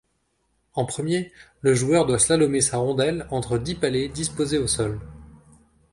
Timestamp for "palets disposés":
3.75-4.57